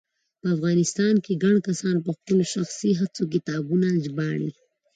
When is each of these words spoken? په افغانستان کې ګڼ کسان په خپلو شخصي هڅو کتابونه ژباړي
په 0.39 0.45
افغانستان 0.55 1.13
کې 1.25 1.41
ګڼ 1.43 1.55
کسان 1.67 1.95
په 2.05 2.11
خپلو 2.17 2.43
شخصي 2.53 2.91
هڅو 2.99 3.23
کتابونه 3.33 3.87
ژباړي 4.05 4.51